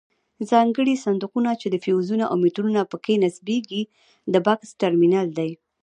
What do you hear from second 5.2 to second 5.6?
دی.